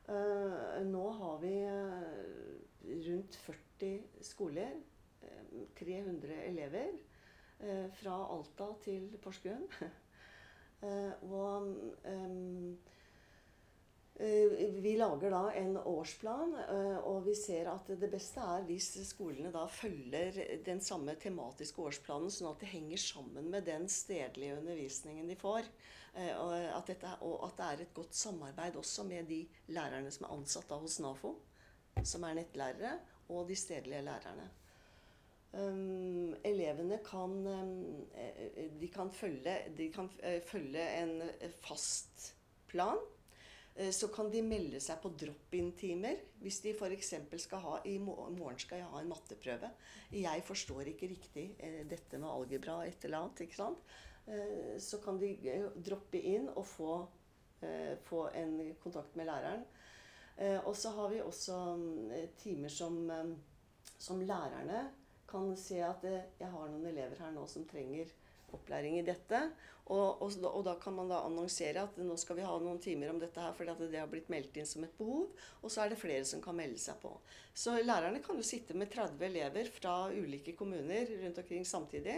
Eh, 0.05 0.83
nå 0.85 1.05
har 1.19 1.39
vi 1.43 1.55
eh, 1.65 2.99
rundt 3.09 3.39
40 3.47 4.25
skoler, 4.27 4.75
300 5.79 6.29
eh, 6.29 6.43
elever, 6.51 6.93
fra 7.99 8.17
Alta 8.35 8.67
til 8.85 9.07
Porsgrunn. 9.23 9.69
og 11.33 11.69
um, 12.05 12.75
vi 14.17 14.93
lager 14.95 15.33
da 15.35 15.49
en 15.59 15.75
årsplan, 15.77 16.53
eh, 16.69 16.99
og 17.03 17.25
vi 17.27 17.33
ser 17.35 17.67
at 17.73 17.89
det 17.99 18.11
beste 18.13 18.43
er 18.47 18.63
hvis 18.69 18.93
skolene 19.09 19.51
da 19.51 19.65
følger 19.67 20.39
den 20.63 20.79
samme 20.85 21.17
tematiske 21.19 21.83
årsplanen, 21.83 22.31
sånn 22.31 22.53
at 22.53 22.63
det 22.63 22.71
henger 22.71 23.03
sammen 23.03 23.51
med 23.51 23.67
den 23.67 23.89
stedlige 23.91 24.61
undervisningen 24.61 25.27
de 25.27 25.35
får. 25.41 25.67
Eh, 26.15 26.31
og 26.39 26.55
at, 26.55 26.93
dette, 26.93 27.17
og 27.27 27.43
at 27.49 27.59
det 27.59 27.67
er 27.67 27.83
et 27.83 27.97
godt 27.97 28.15
samarbeid 28.15 28.79
også 28.79 29.07
med 29.09 29.27
de 29.27 29.41
lærerne 29.75 30.15
som 30.15 30.29
er 30.29 30.37
ansatt 30.37 30.71
da 30.71 30.79
hos 30.79 31.01
NAFO, 31.03 31.35
som 32.07 32.29
er 32.29 32.39
nettlærere, 32.39 32.99
og 33.35 33.49
de 33.49 33.59
stedlige 33.59 34.05
lærerne. 34.07 34.47
Um, 35.55 36.35
elevene 36.43 36.99
kan, 37.07 37.35
um, 37.47 38.07
de 38.81 38.89
kan, 38.91 39.13
følge, 39.15 39.59
de 39.79 39.91
kan 39.95 40.09
følge 40.49 40.87
en 40.99 41.21
fast 41.63 42.33
plan 42.67 42.99
Uh, 43.75 43.91
så 43.91 44.09
kan 44.15 44.31
de 44.31 44.43
melde 44.47 44.79
seg 44.83 45.01
på 45.03 45.11
drop-in-timer. 45.19 46.21
Hvis 46.43 46.61
de 46.63 46.75
f.eks. 46.77 47.15
skal 47.43 47.63
ha 47.65 47.79
i 47.91 47.97
morgen 47.99 48.59
skal 48.63 48.83
jeg 48.83 48.91
ha 48.93 49.03
en 49.03 49.11
matteprøve. 49.11 49.71
Jeg 50.15 50.45
forstår 50.47 50.93
ikke 50.93 51.11
riktig 51.11 51.49
uh, 51.59 51.83
dette 51.91 52.21
med 52.21 52.31
algebra 52.31 52.83
et 52.87 53.05
eller 53.05 53.25
annet. 53.25 53.47
ikke 53.47 53.59
sant? 53.59 53.95
Uh, 54.29 54.77
så 54.79 55.03
kan 55.03 55.19
de 55.21 55.35
droppe 55.75 56.23
inn 56.23 56.49
og 56.55 56.65
få, 56.69 56.95
få 58.05 58.27
en 58.37 58.59
kontakt 58.83 59.15
med 59.17 59.25
læreren. 59.25 59.63
Og 60.67 60.75
så 60.77 60.91
har 60.93 61.09
vi 61.09 61.21
også 61.23 61.57
timer 62.37 62.69
som, 62.69 62.99
som 63.97 64.21
lærerne 64.21 64.83
kan 65.35 65.51
se 65.59 65.83
at 65.83 66.05
jeg 66.07 66.51
har 66.55 66.71
noen 66.71 66.87
elever 66.93 67.19
her 67.19 67.35
nå 67.35 67.49
som 67.51 67.67
trenger 67.67 68.13
opplæring 68.55 68.99
i 69.01 69.07
dette. 69.07 69.41
Og, 69.85 70.23
og, 70.25 70.33
og, 70.49 70.63
da 70.65 70.75
kan 70.81 70.95
man 70.97 71.11
da 71.11 71.21
annonsere 71.27 71.83
at 71.85 71.99
nå 72.01 72.17
skal 72.21 72.39
vi 72.39 72.47
ha 72.47 72.55
noen 72.61 72.81
timer 72.81 73.11
om 73.13 73.19
dette 73.21 73.43
her, 73.43 73.53
fordi 73.57 73.91
det 73.93 74.01
har 74.01 74.09
blitt 74.09 74.31
meldt 74.33 74.57
inn 74.57 74.69
som 74.69 74.87
et 74.87 74.95
behov. 74.97 75.27
Og 75.61 75.73
så 75.73 75.85
er 75.85 75.93
det 75.93 76.01
flere 76.01 76.25
som 76.29 76.41
kan 76.45 76.57
melde 76.57 76.81
seg 76.81 76.97
på. 77.03 77.13
Så 77.53 77.77
lærerne 77.83 78.23
kan 78.25 78.41
jo 78.41 78.47
sitte 78.47 78.77
med 78.79 78.93
30 78.95 79.27
elever 79.29 79.69
fra 79.75 79.97
ulike 80.15 80.57
kommuner 80.57 81.13
rundt 81.21 81.43
omkring 81.43 81.69
samtidig. 81.69 82.17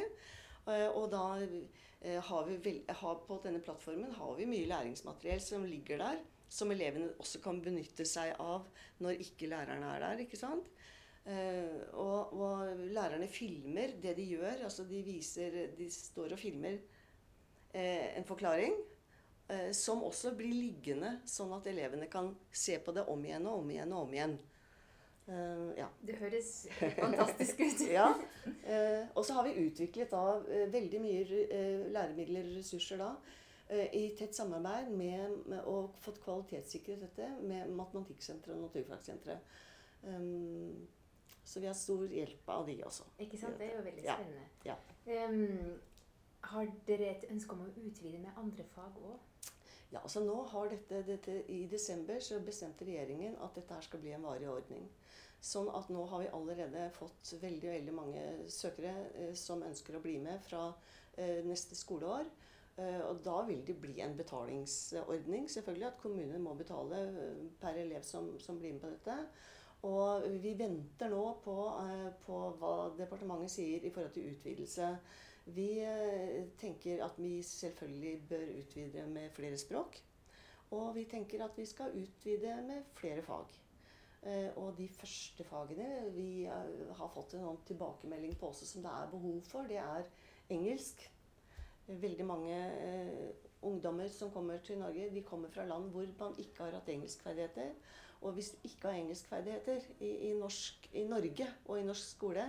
Eh, 0.71 0.87
og 0.93 1.11
da 1.15 1.27
eh, 1.43 2.23
har 2.29 2.47
vi 2.47 2.61
vel, 2.63 2.81
har 2.87 3.21
på 3.27 3.41
denne 3.43 3.63
plattformen 3.65 4.15
har 4.15 4.39
vi 4.39 4.49
mye 4.51 4.71
læringsmateriell 4.71 5.43
som 5.43 5.67
ligger 5.67 6.05
der. 6.05 6.23
Som 6.47 6.71
elevene 6.71 7.11
også 7.19 7.41
kan 7.43 7.59
benytte 7.59 8.07
seg 8.07 8.37
av 8.39 8.69
når 9.03 9.25
ikke 9.25 9.51
lærerne 9.51 9.97
er 9.97 10.05
der. 10.05 10.23
ikke 10.23 10.39
sant? 10.39 10.71
Uh, 11.27 11.83
og, 11.99 12.33
og, 12.39 12.69
lærerne 12.95 13.27
filmer 13.29 13.97
det 14.03 14.15
de 14.17 14.29
gjør. 14.31 14.63
altså 14.65 14.85
De 14.87 15.03
viser, 15.03 15.57
de 15.79 15.89
står 15.91 16.37
og 16.37 16.39
filmer 16.39 16.77
uh, 17.75 18.19
en 18.19 18.25
forklaring. 18.25 18.77
Uh, 19.51 19.73
som 19.73 20.05
også 20.07 20.35
blir 20.39 20.55
liggende, 20.55 21.17
sånn 21.27 21.55
at 21.55 21.67
elevene 21.71 22.07
kan 22.11 22.33
se 22.51 22.79
på 22.83 22.95
det 22.95 23.07
om 23.11 23.25
igjen 23.27 23.47
og 23.47 23.65
om 23.65 23.73
igjen 23.75 23.95
og 23.95 24.07
om 24.07 24.15
igjen. 24.15 24.39
ja. 25.75 25.89
Det 26.07 26.15
høres 26.21 26.51
fantastisk 26.79 27.61
ut. 27.61 27.81
ja. 27.99 28.05
og 29.15 29.25
så 29.27 29.35
har 29.35 29.49
vi 29.49 29.65
utviklet 29.65 30.13
da 30.13 30.21
veldig 30.71 31.01
mye 31.03 31.41
læremidler 31.91 32.47
og 32.47 32.61
ressurser 32.61 33.03
da. 33.03 33.09
I 33.91 34.05
tett 34.15 34.39
samarbeid 34.39 34.93
med, 34.95 35.35
med, 35.51 35.65
og 35.67 35.99
fått 35.99 36.21
kvalitetssikret 36.23 37.03
dette 37.03 37.27
med 37.43 37.75
Matematikksenteret 37.75 38.55
og 38.55 38.69
Naturfagsenteret. 38.69 39.59
Um, 40.07 40.87
så 41.47 41.63
vi 41.63 41.69
har 41.71 41.77
stor 41.79 42.11
hjelp 42.11 42.49
av 42.51 42.67
de 42.67 42.77
også. 42.85 43.07
Ikke 43.23 43.39
sant? 43.41 43.59
Det 43.61 43.71
er 43.71 43.79
jo 43.79 43.85
veldig 43.87 44.05
spennende. 44.05 44.47
Ja. 44.67 44.77
Ja. 45.07 45.29
Um, 45.31 45.77
har 46.51 46.71
dere 46.87 47.13
et 47.15 47.27
ønske 47.31 47.55
om 47.55 47.65
å 47.65 47.73
utvide 47.87 48.19
med 48.23 48.39
andre 48.39 48.67
fag 48.75 48.99
òg? 49.03 49.53
Ja, 49.93 50.01
altså 50.03 50.21
nå 50.27 50.35
har 50.51 50.71
dette, 50.71 51.03
dette, 51.07 51.37
I 51.53 51.67
desember 51.71 52.19
så 52.23 52.41
bestemte 52.43 52.87
regjeringen 52.87 53.37
at 53.43 53.55
dette 53.55 53.75
her 53.75 53.87
skal 53.87 54.03
bli 54.03 54.13
en 54.17 54.27
varig 54.27 54.49
ordning. 54.51 54.89
Sånn 55.47 55.71
at 55.79 55.91
nå 55.93 56.03
har 56.11 56.25
vi 56.25 56.33
allerede 56.35 56.89
fått 56.97 57.37
veldig 57.41 57.71
veldig 57.71 57.95
mange 57.95 58.25
søkere 58.51 58.95
eh, 59.15 59.33
som 59.39 59.63
ønsker 59.63 59.99
å 59.99 60.03
bli 60.03 60.17
med 60.23 60.43
fra 60.43 60.67
eh, 61.15 61.45
neste 61.47 61.79
skoleår. 61.79 62.27
Eh, 62.77 63.03
og 63.09 63.23
da 63.25 63.39
vil 63.49 63.63
det 63.67 63.79
bli 63.81 64.01
en 64.05 64.17
betalingsordning. 64.19 65.47
Selvfølgelig 65.53 65.87
at 65.89 66.01
kommunen 66.03 66.43
må 66.43 66.57
betale 66.59 67.05
eh, 67.09 67.45
per 67.61 67.79
elev 67.81 68.03
som, 68.05 68.35
som 68.43 68.59
blir 68.61 68.75
med 68.75 68.83
på 68.83 68.91
dette. 68.93 69.17
Og 69.87 70.27
vi 70.43 70.55
venter 70.59 71.11
nå 71.13 71.23
på, 71.45 71.55
eh, 71.83 72.09
på, 72.25 72.41
hva 72.59 72.75
departementet 72.99 73.53
sier 73.53 73.85
i 73.85 73.93
forhold 73.95 74.15
til 74.17 74.33
utvidelse. 74.33 74.91
Vi 75.55 75.69
eh, 75.85 76.49
tenker 76.59 77.05
at 77.07 77.19
vi 77.23 77.39
selvfølgelig 77.47 78.17
bør 78.31 78.47
utvide 78.63 79.07
med 79.13 79.31
flere 79.37 79.59
språk. 79.61 80.01
Og 80.75 80.95
vi 80.97 81.05
tenker 81.07 81.45
at 81.45 81.55
vi 81.59 81.67
skal 81.71 81.95
utvide 81.95 82.57
med 82.67 82.89
flere 82.99 83.23
fag. 83.23 83.53
Eh, 84.27 84.49
og 84.59 84.75
de 84.79 84.89
første 84.91 85.45
fagene 85.47 86.09
vi 86.17 86.47
har 86.47 87.13
fått 87.15 87.37
en 87.39 87.61
tilbakemelding 87.69 88.35
på 88.41 88.51
også 88.51 88.67
som 88.67 88.83
det 88.83 88.91
er 88.91 89.13
behov 89.13 89.39
for, 89.47 89.71
det 89.71 89.79
er 89.79 90.09
engelsk. 90.51 91.07
Veldig 91.87 92.27
mange 92.27 92.57
ungdommer 93.67 94.09
som 94.13 94.31
kommer 94.35 94.63
til 94.65 94.79
Norge, 94.81 95.11
de 95.13 95.23
kommer 95.27 95.53
fra 95.53 95.67
land 95.67 95.91
hvor 95.95 96.09
man 96.19 96.39
ikke 96.43 96.65
har 96.65 96.79
hatt 96.79 96.89
engelskferdigheter. 96.93 97.73
Og 98.21 98.33
hvis 98.33 98.51
du 98.51 98.65
ikke 98.65 98.89
har 98.89 98.99
engelskferdigheter 99.01 99.81
i, 100.01 100.11
i, 100.31 100.33
norsk, 100.39 100.89
i 100.93 101.05
Norge 101.05 101.47
og 101.65 101.81
i 101.81 101.85
norsk 101.85 102.17
skole, 102.17 102.47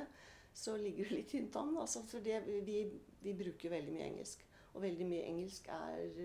så 0.53 0.77
ligger 0.77 1.05
du 1.05 1.15
litt 1.15 1.29
tynt 1.29 1.55
an. 1.59 1.75
Altså, 1.77 2.03
for 2.07 2.23
det, 2.23 2.39
vi, 2.65 2.79
vi, 3.21 3.33
bruker 3.37 3.73
veldig 3.75 3.93
mye 3.93 4.07
engelsk. 4.11 4.45
Og 4.73 4.81
veldig 4.81 5.09
mye 5.09 5.25
engelsk 5.27 5.67
er, 5.73 6.23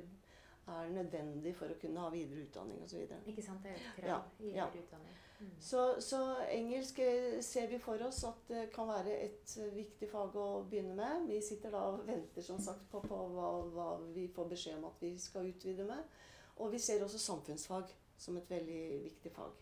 er 0.73 0.95
nødvendig 0.95 1.55
for 1.59 1.73
å 1.73 1.77
kunne 1.81 2.05
ha 2.05 2.13
videre 2.15 2.47
utdanning 2.47 2.81
osv. 2.85 3.05
Ikke 3.33 3.45
sant. 3.45 3.67
Det 3.67 3.75
er 3.75 3.85
krav 3.99 4.31
ja, 4.41 4.63
ja. 4.63 4.71
utdanning. 4.71 5.19
Mm. 5.43 5.55
Så, 5.61 6.01
så, 6.01 6.19
engelsk 6.51 6.99
eh, 7.03 7.41
ser 7.43 7.67
vi 7.67 7.79
for 7.83 8.03
oss 8.07 8.21
at 8.29 8.45
det 8.47 8.69
kan 8.75 8.87
være 8.87 9.17
et 9.25 9.55
eh, 9.59 9.73
viktig 9.75 10.07
fag 10.13 10.37
å 10.39 10.47
begynne 10.71 10.95
med. 10.95 11.27
Vi 11.27 11.41
sitter 11.43 11.75
da 11.75 11.81
og 11.91 12.05
venter 12.07 12.45
som 12.47 12.61
sagt 12.63 12.85
på, 12.93 13.01
på 13.03 13.19
hva, 13.35 13.49
hva, 13.75 13.89
vi 14.15 14.29
får 14.31 14.53
beskjed 14.53 14.79
om 14.79 14.87
at 14.93 15.03
vi 15.03 15.17
skal 15.19 15.51
utvide 15.51 15.89
med. 15.89 16.15
Og 16.63 16.71
vi 16.71 16.79
ser 16.83 17.03
også 17.03 17.19
samfunnsfag 17.19 17.91
som 18.23 18.39
et 18.39 18.55
veldig 18.55 18.83
viktig 19.09 19.35
fag. 19.35 19.59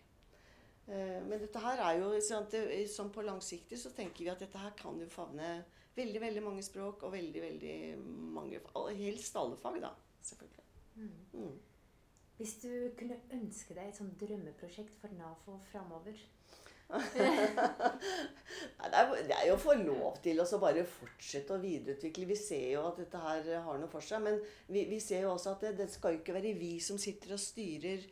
Eh, 0.90 1.16
men 1.24 1.40
dette 1.40 1.64
her 1.64 1.80
er 1.86 2.02
jo 2.02 2.12
sånn 2.92 3.14
på 3.14 3.24
langsiktig 3.24 3.80
så 3.80 3.94
tenker 3.96 4.26
vi 4.26 4.32
at 4.34 4.44
dette 4.44 4.60
her 4.60 4.76
kan 4.76 5.00
jo 5.00 5.08
favne 5.08 5.62
veldig 5.96 6.20
veldig 6.22 6.44
mange 6.44 6.62
språk 6.66 7.06
og 7.06 7.16
veldig 7.16 7.42
veldig 7.46 7.74
mange 8.36 8.60
Helst 9.00 9.36
alle 9.40 9.56
fag, 9.56 9.80
da. 9.80 9.94
Selvfølgelig. 10.28 10.64
Mm. 11.00 11.58
Hvis 12.40 12.54
du 12.62 12.70
kunne 12.96 13.18
ønske 13.36 13.74
deg 13.76 13.90
et 13.90 13.98
sånt 13.98 14.14
drømmeprosjekt 14.16 14.94
for 15.02 15.12
NAFO 15.12 15.58
framover 15.68 16.16
er, 18.90 19.10
det 19.28 19.34
er 19.36 19.44
jo 19.46 19.54
å 19.54 19.60
få 19.60 19.74
lov 19.78 20.16
til 20.24 20.40
å 20.42 20.46
bare 20.62 20.82
fortsette 20.88 21.54
å 21.54 21.60
videreutvikle. 21.62 22.24
Vi 22.32 22.38
ser 22.40 22.64
jo 22.72 22.86
at 22.88 22.96
dette 22.98 23.20
her 23.22 23.50
har 23.66 23.78
noe 23.78 23.92
for 23.92 24.02
seg. 24.02 24.24
Men 24.24 24.40
vi, 24.72 24.86
vi 24.90 24.98
ser 25.04 25.26
jo 25.26 25.34
også 25.36 25.52
at 25.52 25.68
det, 25.68 25.74
det 25.82 25.88
skal 25.92 26.16
jo 26.16 26.22
ikke 26.22 26.34
være 26.38 26.56
vi 26.58 26.72
som 26.82 26.98
sitter 26.98 27.36
og 27.36 27.42
styrer 27.44 28.08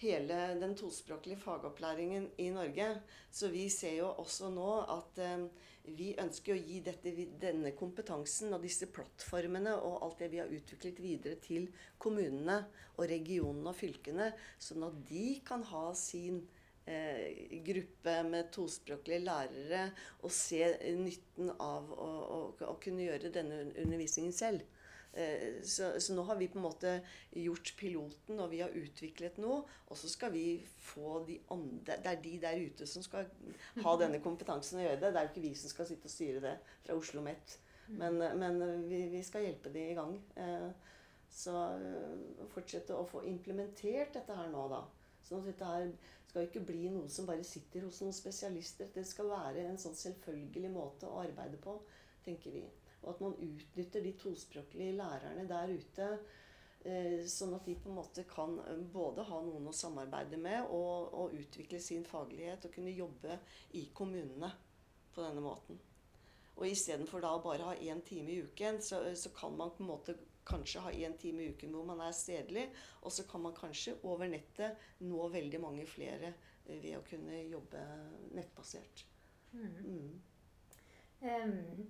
hele 0.00 0.38
den 0.62 0.72
tospråklige 0.78 1.42
fagopplæringen 1.42 2.30
i 2.40 2.48
Norge. 2.54 2.88
Så 3.34 3.50
vi 3.52 3.66
ser 3.74 3.98
jo 3.98 4.14
også 4.22 4.54
nå 4.54 4.70
at 4.96 5.20
eh, 5.20 5.48
vi 5.84 6.14
ønsker 6.20 6.54
å 6.54 6.58
gi 6.60 6.80
dette, 6.84 7.12
denne 7.40 7.74
kompetansen 7.76 8.54
og 8.56 8.62
disse 8.64 8.88
plattformene 8.92 9.74
og 9.76 9.98
alt 10.06 10.22
det 10.22 10.30
vi 10.32 10.40
har 10.40 10.52
utviklet 10.52 11.00
videre 11.02 11.38
til 11.44 11.68
kommunene 12.00 12.62
og 12.96 13.08
regionene 13.10 13.72
og 13.72 13.76
fylkene, 13.76 14.30
sånn 14.58 14.86
at 14.88 15.00
de 15.10 15.26
kan 15.44 15.64
ha 15.68 15.86
sin 15.98 16.40
eh, 16.88 17.60
gruppe 17.66 18.16
med 18.30 18.48
tospråklige 18.54 19.24
lærere 19.26 19.84
og 20.22 20.32
se 20.32 20.62
nytten 20.96 21.52
av 21.58 21.92
å, 21.92 22.08
å, 22.08 22.40
å 22.70 22.78
kunne 22.80 23.04
gjøre 23.10 23.32
denne 23.34 23.66
undervisningen 23.74 24.34
selv. 24.36 24.64
Eh, 25.14 25.62
så, 25.62 26.00
så, 26.00 26.14
nå 26.14 26.22
har 26.26 26.36
vi 26.36 26.48
på 26.50 26.58
en 26.58 26.66
måte 26.66 26.94
gjort 27.30 27.74
piloten, 27.78 28.40
og 28.40 28.50
vi 28.50 28.62
har 28.64 28.74
utviklet 28.74 29.38
noe. 29.42 29.60
Og 29.88 29.98
så 29.98 30.10
skal 30.10 30.32
vi 30.34 30.46
få 30.82 31.20
de 31.28 31.38
andre 31.54 32.00
Det 32.02 32.10
er 32.10 32.22
de 32.24 32.32
der 32.42 32.64
ute 32.64 32.88
som 32.90 33.04
skal 33.04 33.28
ha 33.84 33.94
denne 34.02 34.22
kompetansen 34.24 34.80
og 34.80 34.88
gjøre 34.88 35.02
det. 35.02 35.12
Det 35.12 35.20
er 35.20 35.28
jo 35.28 35.34
ikke 35.34 35.46
vi 35.46 35.54
som 35.58 35.72
skal 35.72 35.88
sitte 35.90 36.10
og 36.10 36.16
styre 36.16 36.42
det 36.44 36.56
fra 36.86 36.98
Oslo 36.98 37.22
Met. 37.22 37.58
Mm. 37.86 38.00
Men, 38.00 38.18
men 38.40 38.88
vi, 38.88 39.04
vi, 39.12 39.22
skal 39.22 39.46
hjelpe 39.46 39.72
de 39.72 39.86
i 39.92 39.96
gang. 39.98 40.18
Eh, 40.40 40.68
så 41.34 41.54
eh, 41.78 42.44
fortsette 42.54 42.96
å 42.96 43.06
få 43.08 43.24
implementert 43.30 44.14
dette 44.18 44.36
her 44.38 44.50
nå, 44.52 44.68
da. 44.72 44.84
Sånn 45.24 45.40
at 45.40 45.52
dette 45.52 45.68
her 45.68 45.90
skal 46.28 46.48
ikke 46.48 46.64
bli 46.66 46.88
noe 46.90 47.08
som 47.12 47.28
bare 47.28 47.46
sitter 47.46 47.86
hos 47.86 48.00
noen 48.02 48.14
spesialister. 48.16 48.90
Det 48.94 49.04
skal 49.06 49.30
være 49.30 49.68
en 49.68 49.78
sånn 49.80 49.94
selvfølgelig 49.98 50.72
måte 50.74 51.06
å 51.06 51.20
arbeide 51.22 51.60
på, 51.62 51.76
tenker 52.26 52.54
vi. 52.54 52.64
Og 53.04 53.12
at 53.14 53.20
man 53.24 53.36
utnytter 53.36 54.04
de 54.04 54.14
tospråklige 54.18 54.96
lærerne 54.98 55.46
der 55.48 55.72
ute. 55.76 56.08
Eh, 56.84 57.22
sånn 57.30 57.54
at 57.56 57.64
de 57.64 57.78
på 57.80 57.88
en 57.88 57.96
måte 57.96 58.26
kan 58.28 58.58
eh, 58.66 58.82
både 58.92 59.24
ha 59.24 59.38
noen 59.40 59.70
å 59.70 59.72
samarbeide 59.72 60.36
med 60.36 60.66
og, 60.68 61.14
og 61.16 61.36
utvikle 61.38 61.80
sin 61.80 62.04
faglighet 62.04 62.66
og 62.68 62.74
kunne 62.74 62.92
jobbe 62.92 63.38
i 63.80 63.86
kommunene 63.96 64.50
på 65.14 65.24
denne 65.24 65.40
måten. 65.40 65.80
Og 66.54 66.68
istedenfor 66.68 67.24
da 67.24 67.32
å 67.34 67.42
bare 67.42 67.70
ha 67.70 67.74
én 67.80 68.02
time 68.06 68.34
i 68.34 68.42
uken, 68.44 68.82
så, 68.84 69.00
så, 69.16 69.32
kan 69.34 69.56
man 69.56 69.72
på 69.74 69.82
en 69.82 69.90
måte 69.90 70.16
kanskje 70.46 70.84
ha 70.84 70.92
én 70.92 71.16
time 71.18 71.42
i 71.42 71.54
uken 71.54 71.72
hvor 71.72 71.88
man 71.88 72.04
er 72.04 72.12
stedlig. 72.14 72.68
Og 73.02 73.16
så 73.16 73.24
kan 73.30 73.42
man 73.46 73.56
kanskje 73.56 73.96
over 74.04 74.28
nettet 74.30 75.00
nå 75.08 75.24
veldig 75.32 75.64
mange 75.64 75.88
flere 75.88 76.34
eh, 76.68 76.78
ved 76.78 76.98
å 77.00 77.04
kunne 77.08 77.42
jobbe 77.48 77.82
nettbasert. 78.36 79.06
Mm. 79.54 79.74
Mm. 79.88 80.22
Um, 81.24 81.86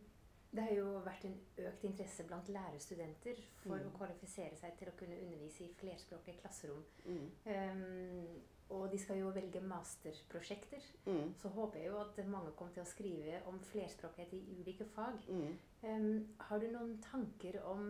det 0.55 0.63
har 0.63 0.75
jo 0.77 0.89
vært 1.03 1.25
en 1.27 1.37
økt 1.67 1.85
interesse 1.89 2.25
blant 2.29 2.49
lærerstudenter 2.53 3.41
for 3.65 3.75
mm. 3.75 3.89
å 3.89 3.95
kvalifisere 3.97 4.57
seg 4.59 4.77
til 4.79 4.91
å 4.91 4.97
kunne 4.99 5.19
undervise 5.25 5.65
i 5.67 5.73
flerspråklige 5.81 6.43
klasserom. 6.43 6.85
Um, 7.07 8.37
og 8.75 8.87
de 8.93 8.99
skal 8.99 9.19
jo 9.19 9.33
velge 9.35 9.61
masterprosjekter. 9.61 10.87
Mm. 11.07 11.35
Så 11.41 11.51
håper 11.57 11.81
jeg 11.81 11.91
jo 11.91 11.99
at 12.01 12.21
mange 12.31 12.55
kommer 12.57 12.77
til 12.77 12.85
å 12.85 12.89
skrive 12.89 13.43
om 13.51 13.59
flerspråklighet 13.73 14.37
i 14.39 14.61
ulike 14.61 14.87
fag. 14.95 15.27
Mm. 15.29 15.59
Um, 15.85 16.09
har 16.49 16.63
du 16.63 16.71
noen 16.73 16.97
tanker 17.05 17.61
om 17.69 17.85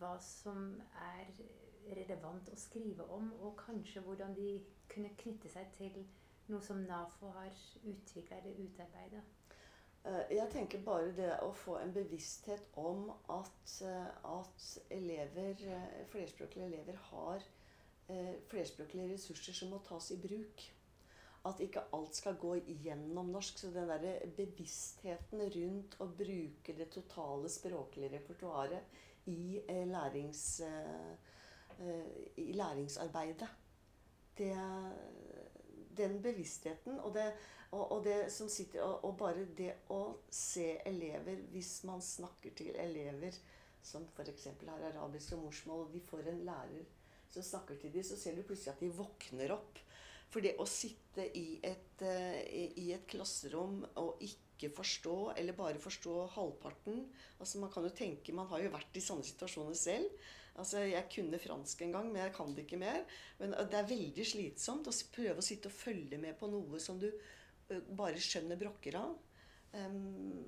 hva 0.00 0.14
som 0.22 0.68
er 1.16 1.32
relevant 1.96 2.52
å 2.52 2.58
skrive 2.60 3.08
om, 3.10 3.32
og 3.42 3.56
kanskje 3.64 4.04
hvordan 4.04 4.36
de 4.36 4.54
kunne 4.92 5.16
knytte 5.18 5.50
seg 5.50 5.72
til 5.74 6.04
noe 6.52 6.62
som 6.62 6.84
NAFO 6.86 7.32
har 7.34 7.56
utvikla 7.82 8.38
eller 8.38 8.60
utarbeida? 8.66 9.22
Eh, 10.04 10.34
jeg 10.34 10.50
tenker 10.50 10.82
bare 10.82 11.12
det 11.14 11.30
å 11.46 11.52
få 11.54 11.76
en 11.78 11.92
bevissthet 11.94 12.64
om 12.80 13.10
at, 13.30 13.74
eh, 13.86 14.08
at 14.26 14.64
elever, 14.90 15.54
eh, 15.62 16.06
flerspråklige 16.10 16.66
elever 16.66 16.96
har 17.10 17.50
flerspråklige 18.50 19.12
ressurser 19.14 19.54
som 19.54 19.70
må 19.70 19.78
tas 19.86 20.10
i 20.10 20.16
bruk. 20.16 20.62
At 21.46 21.60
ikke 21.60 21.84
alt 21.94 22.14
skal 22.14 22.34
gå 22.34 22.56
gjennom 22.84 23.30
norsk. 23.32 23.58
Så 23.58 23.70
den 23.72 23.88
der 23.88 24.26
bevisstheten 24.36 25.40
rundt 25.40 25.96
å 25.98 26.08
bruke 26.18 26.76
det 26.76 26.90
totale 26.90 27.48
språklige 27.48 28.12
repertoaret 28.12 28.82
i, 29.26 29.62
lærings, 29.86 30.60
i 32.36 32.52
læringsarbeidet 32.52 33.48
det, 34.38 34.56
Den 35.96 36.20
bevisstheten 36.24 37.00
og 37.04 37.12
det, 37.16 37.26
og, 37.72 37.82
og 37.92 38.04
det 38.04 38.18
som 38.32 38.48
sitter 38.52 38.84
og, 38.84 39.04
og 39.08 39.16
bare 39.20 39.44
det 39.58 39.72
å 39.92 40.02
se 40.32 40.78
elever 40.88 41.42
Hvis 41.52 41.82
man 41.88 42.00
snakker 42.04 42.54
til 42.56 42.76
elever 42.80 43.36
som 43.82 44.04
f.eks. 44.14 44.46
har 44.62 44.84
arabisk 44.92 45.34
og 45.36 45.48
morsmål, 45.48 45.86
og 45.86 45.94
de 45.94 46.00
får 46.06 46.28
en 46.30 46.44
lærer 46.46 46.84
som 47.32 47.42
snakker 47.42 47.80
til 47.80 47.92
dem, 47.94 48.04
så 48.06 48.18
ser 48.18 48.36
du 48.36 48.44
plutselig 48.46 48.74
at 48.74 48.82
de 48.84 48.92
våkner 48.94 49.54
opp. 49.54 49.80
For 50.32 50.44
det 50.44 50.54
å 50.60 50.66
sitte 50.68 51.26
i 51.36 51.58
et, 51.66 52.04
uh, 52.04 52.38
i 52.46 52.92
et 52.94 53.04
klasserom 53.10 53.82
og 54.00 54.22
ikke 54.24 54.70
forstå, 54.72 55.16
eller 55.36 55.56
bare 55.58 55.82
forstå 55.82 56.14
halvparten 56.36 57.02
altså 57.42 57.58
Man 57.58 57.72
kan 57.74 57.88
jo 57.88 57.90
tenke, 57.96 58.32
man 58.32 58.46
har 58.52 58.62
jo 58.62 58.70
vært 58.72 58.96
i 58.96 59.02
sånne 59.02 59.26
situasjoner 59.26 59.76
selv. 59.76 60.22
Altså, 60.60 60.82
Jeg 60.84 61.08
kunne 61.14 61.40
fransk 61.40 61.82
en 61.82 61.94
gang, 61.96 62.10
men 62.12 62.22
jeg 62.24 62.34
kan 62.36 62.50
det 62.54 62.66
ikke 62.66 62.80
mer. 62.82 63.04
Men 63.38 63.54
det 63.56 63.78
er 63.78 63.88
veldig 63.88 64.26
slitsomt 64.26 64.90
å 64.90 64.96
prøve 65.14 65.40
å 65.40 65.46
sitte 65.46 65.70
og 65.70 65.76
følge 65.76 66.18
med 66.20 66.36
på 66.38 66.50
noe 66.52 66.80
som 66.82 66.98
du 67.00 67.08
bare 67.96 68.20
skjønner 68.20 68.60
brokker 68.60 68.98
av. 69.00 69.16
Um, 69.72 70.44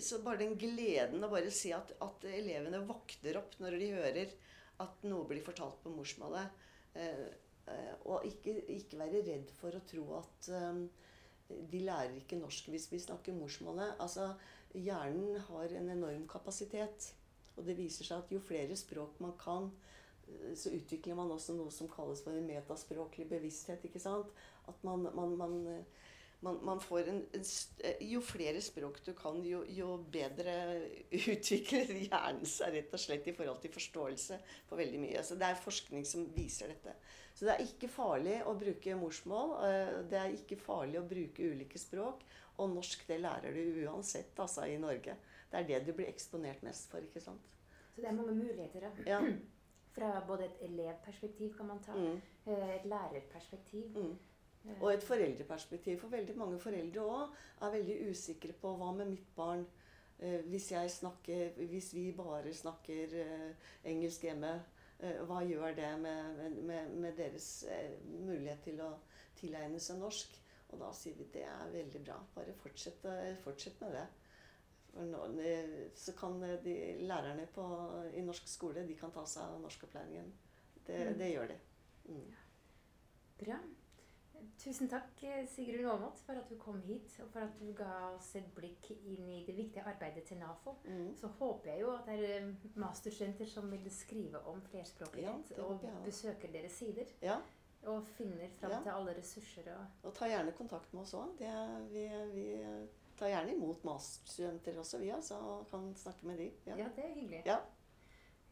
så 0.00 0.20
bare 0.22 0.44
den 0.44 0.56
gleden 0.58 1.24
å 1.24 1.30
bare 1.32 1.50
se 1.54 1.72
at, 1.74 1.94
at 2.04 2.26
elevene 2.30 2.84
våkner 2.86 3.38
opp 3.40 3.56
når 3.58 3.78
de 3.80 3.88
hører 3.96 4.34
at 4.82 5.06
noe 5.06 5.26
blir 5.30 5.42
fortalt 5.44 5.80
på 5.82 5.92
morsmålet. 5.94 6.60
Uh, 6.94 7.26
uh, 7.66 7.94
og 8.06 8.28
ikke, 8.28 8.54
ikke, 8.76 9.00
være 9.00 9.24
redd 9.26 9.50
for 9.58 9.74
å 9.74 9.82
tro 9.88 10.06
at 10.20 10.52
um, 10.54 10.84
de 11.48 11.82
lærer 11.82 12.20
ikke 12.20 12.38
norsk 12.40 12.70
hvis 12.72 12.88
vi 12.92 13.02
snakker 13.02 13.36
morsmålet. 13.36 13.96
Altså, 14.02 14.32
hjernen 14.78 15.42
har 15.48 15.74
en 15.78 15.90
enorm 15.96 16.28
kapasitet. 16.30 17.12
Og 17.56 17.66
det 17.66 17.76
viser 17.78 18.08
seg 18.08 18.22
at 18.22 18.32
jo 18.32 18.40
flere 18.42 18.76
språk 18.78 19.18
man 19.22 19.34
kan, 19.40 19.70
så 20.56 20.70
utvikler 20.72 21.18
man 21.18 21.32
også 21.34 21.52
noe 21.56 21.72
som 21.74 21.90
kalles 21.92 22.22
for 22.24 22.32
en 22.32 22.46
metaspråklig 22.48 23.26
bevissthet. 23.28 23.84
ikke 23.84 24.00
sant? 24.00 24.30
At 24.70 24.84
man, 24.86 25.08
man, 25.12 25.36
man 25.36 25.84
man, 26.42 26.58
man 26.64 26.80
får 26.80 27.08
en, 27.08 27.26
en, 27.32 27.44
eh, 27.84 28.00
Jo 28.00 28.20
flere 28.24 28.60
språk 28.60 28.98
du 29.06 29.12
kan, 29.14 29.38
jo, 29.46 29.62
jo, 29.68 29.94
bedre 30.12 30.54
utvikler 31.34 31.92
hjernen 32.02 32.46
seg 32.48 32.74
rett 32.76 32.94
og 32.94 33.02
slett 33.02 33.28
i 33.30 33.34
forhold 33.36 33.60
til 33.62 33.74
forståelse 33.74 34.38
på 34.68 34.78
veldig 34.78 35.02
mye. 35.04 35.22
Så 35.22 35.38
Det 35.38 35.48
er 35.48 35.62
forskning 35.62 36.06
som 36.08 36.26
viser 36.34 36.72
dette. 36.72 36.96
Så 37.32 37.46
det 37.46 37.54
er 37.54 37.66
ikke 37.66 37.90
farlig 37.90 38.40
å 38.44 38.56
bruke 38.58 38.98
morsmål. 38.98 39.54
Eh, 39.68 39.92
det 40.10 40.18
er 40.18 40.34
ikke 40.34 40.58
farlig 40.60 40.98
å 41.00 41.06
bruke 41.06 41.52
ulike 41.54 41.78
språk. 41.80 42.26
Og 42.60 42.74
norsk 42.74 43.06
det 43.08 43.22
lærer 43.22 43.54
du 43.54 43.84
uansett 43.86 44.38
altså, 44.42 44.66
i 44.66 44.80
Norge. 44.82 45.16
Det 45.52 45.60
er 45.60 45.68
det 45.68 45.86
du 45.86 45.92
blir 45.92 46.08
eksponert 46.08 46.62
mest 46.64 46.90
for. 46.90 47.04
ikke 47.04 47.20
sant? 47.20 47.48
Så 47.94 48.00
det 48.00 48.08
er 48.08 48.16
mange 48.16 48.34
muligheter, 48.34 48.80
da. 48.80 48.90
Ja. 49.06 49.20
Fra 49.94 50.24
både 50.26 50.46
et 50.48 50.60
elevperspektiv 50.64 51.56
kan 51.56 51.66
man 51.68 51.82
ta, 51.84 51.92
mm. 51.92 52.20
Eh, 52.46 52.76
et 52.76 52.84
lærerperspektiv. 52.88 53.98
Mm. 53.98 54.14
Og 54.80 54.94
et 54.94 55.02
foreldreperspektiv. 55.02 55.98
For 56.00 56.08
veldig 56.08 56.36
mange 56.38 56.58
foreldre 56.58 57.04
òg 57.04 57.34
er 57.60 57.74
veldig 57.76 57.96
usikre 58.10 58.52
på 58.52 58.72
hva 58.78 58.92
med 58.96 59.10
mitt 59.10 59.34
barn 59.36 59.66
eh, 60.18 60.40
hvis, 60.48 60.72
snakker, 60.96 61.50
hvis, 61.68 61.94
vi 61.94 62.12
bare 62.16 62.54
snakker 62.54 63.16
eh, 63.24 63.68
engelsk 63.84 64.24
hjemme. 64.24 64.54
Eh, 65.00 65.20
hva 65.26 65.42
gjør 65.44 65.74
det 65.76 65.92
med, 66.00 66.40
med, 66.62 66.94
med 67.04 67.16
deres 67.18 67.64
eh, 67.68 67.98
mulighet 68.06 68.64
til 68.64 68.80
å 68.80 68.94
tilegne 69.36 69.80
seg 69.80 70.00
norsk? 70.00 70.38
Og 70.72 70.80
da 70.80 70.92
sier 70.96 71.18
vi 71.18 71.28
det 71.34 71.44
er 71.44 71.72
veldig 71.74 72.04
bra. 72.06 72.16
Bare 72.34 72.54
fortsett, 72.62 73.04
fortsett 73.44 73.80
med 73.84 73.92
det. 73.98 74.06
Nå, 74.92 75.20
så 75.96 76.12
kan 76.12 76.40
de 76.64 76.74
lærerne 77.00 77.46
på, 77.54 77.64
i 78.12 78.24
norsk 78.24 78.48
skole 78.48 78.84
de 78.86 78.96
kan 78.98 79.12
ta 79.14 79.24
seg 79.28 79.54
av 79.54 79.62
norskopplæringen. 79.62 80.32
Det, 80.86 80.98
mm. 80.98 81.14
det 81.18 81.30
gjør 81.32 81.52
de. 81.52 81.60
Mm. 82.10 82.26
Bra. 83.42 83.60
Tusen 84.58 84.88
takk, 84.90 85.22
Sigrun 85.50 85.88
Aamodt, 85.90 86.20
for 86.26 86.38
at 86.38 86.48
du 86.50 86.56
kom 86.60 86.80
hit, 86.86 87.14
og 87.22 87.30
for 87.32 87.44
at 87.44 87.56
du 87.60 87.72
ga 87.78 87.90
oss 88.12 88.32
et 88.38 88.46
blikk 88.56 88.90
inn 88.94 89.28
i 89.30 89.40
det 89.46 89.54
viktige 89.56 89.84
arbeidet 89.86 90.24
til 90.28 90.40
NAFO. 90.40 90.76
Mm. 90.84 91.12
Så 91.18 91.30
håper 91.38 91.72
jeg 91.72 91.82
jo 91.84 91.92
at 91.94 92.08
det 92.10 92.16
er 92.18 92.36
eh, 92.40 92.70
masterstudenter 92.82 93.50
som 93.50 93.70
vil 93.70 93.86
skrive 93.94 94.42
om 94.50 94.62
flerspråklighet, 94.70 95.54
ja, 95.56 95.66
og 95.66 95.86
besøker 96.06 96.54
deres 96.54 96.78
sider. 96.82 97.10
Ja. 97.22 97.38
Og 97.90 98.06
finner 98.14 98.50
fram 98.60 98.76
ja. 98.76 98.82
til 98.84 98.94
alle 98.94 99.14
ressurser. 99.18 99.70
Og, 99.74 100.02
og 100.06 100.14
ta 100.14 100.28
gjerne 100.30 100.54
kontakt 100.58 100.92
med 100.94 101.02
oss 101.02 101.16
òg. 101.18 101.42
Vi, 101.90 102.04
vi, 102.34 102.46
tar 103.18 103.32
gjerne 103.32 103.54
imot 103.54 103.84
masterstudenter 103.84 104.78
også, 104.78 104.98
vi, 104.98 105.08
altså, 105.14 105.38
og 105.38 105.66
kan 105.70 105.94
snakke 105.96 106.26
med 106.26 106.38
de. 106.38 106.50
Ja, 106.66 106.76
det 106.96 107.04
er 107.04 107.14
hyggelig. 107.14 107.42
Ja. 107.46 107.58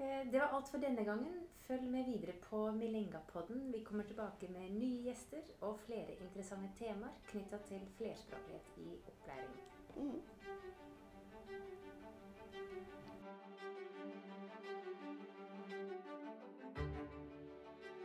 Eh, 0.00 0.32
det 0.32 0.40
var 0.40 0.56
alt 0.56 0.68
for 0.68 0.78
denne 0.82 1.04
gangen. 1.04 1.46
Følg 1.66 1.86
med 1.90 2.04
videre 2.04 2.32
på 2.42 2.70
Milengapodden. 2.72 3.72
Vi 3.72 3.84
kommer 3.84 4.04
tilbake 4.04 4.48
med 4.48 4.70
nye 4.70 5.02
gjester 5.04 5.50
og 5.60 5.80
flere 5.86 6.16
interessante 6.20 6.72
temaer 6.78 7.20
knytta 7.30 7.62
til 7.68 7.88
flerspråklighet 7.98 8.76
i 8.76 8.96
opplæring. 9.12 10.22